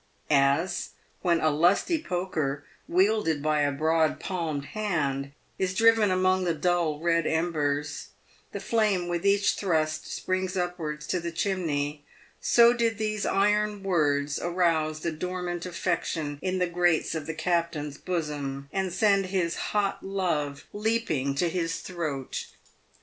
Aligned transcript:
As, 0.31 0.89
when 1.21 1.39
a 1.41 1.51
lusty 1.51 2.01
poker, 2.01 2.65
wielded 2.87 3.43
by 3.43 3.61
a 3.61 3.71
broad 3.71 4.19
palmed 4.19 4.65
hand, 4.73 5.31
is 5.59 5.75
driven 5.75 6.09
among 6.09 6.43
the 6.43 6.55
dull, 6.55 6.97
red 6.99 7.27
embers, 7.27 8.07
the 8.51 8.59
flame 8.59 9.07
with 9.07 9.23
each 9.27 9.53
thrust 9.53 10.07
springs 10.11 10.57
up 10.57 10.79
wards 10.79 11.05
to 11.05 11.19
the 11.19 11.31
chimney, 11.31 12.03
so 12.39 12.73
did 12.73 12.97
these 12.97 13.27
iron 13.27 13.83
words 13.83 14.39
arouse 14.39 15.01
the 15.01 15.11
dormant 15.11 15.67
affection 15.67 16.39
in 16.41 16.57
the 16.57 16.65
grates 16.65 17.13
of 17.13 17.27
the 17.27 17.35
captain's 17.35 17.99
bosom, 17.99 18.69
and 18.73 18.91
send 18.91 19.27
his 19.27 19.55
hot 19.55 20.01
love 20.03 20.63
leaping 20.73 21.35
to 21.35 21.47
his 21.47 21.79
throat. 21.81 22.47